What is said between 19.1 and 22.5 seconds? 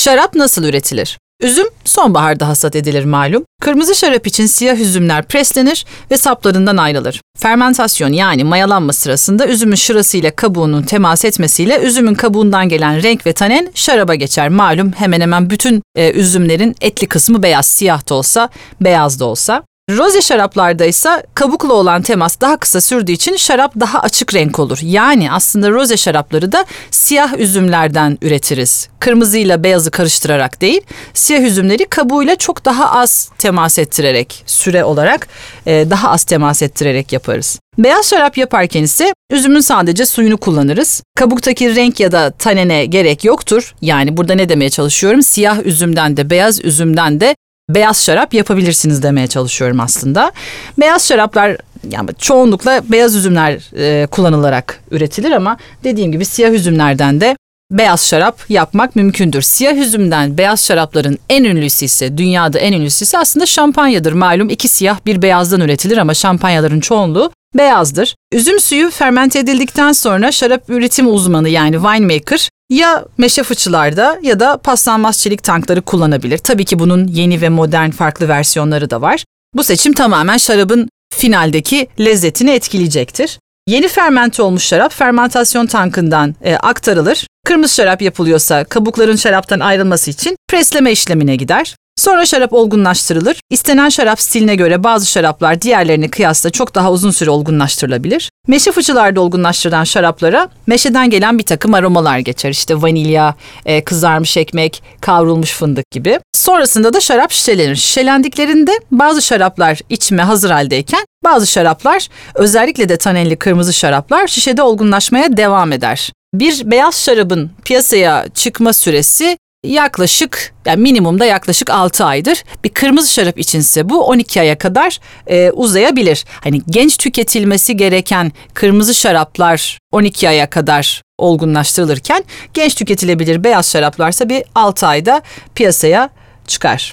da olsa. Roze şaraplarda ise kabukla olan temas